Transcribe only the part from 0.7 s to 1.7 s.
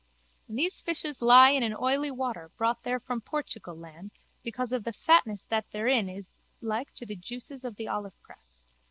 fishes lie in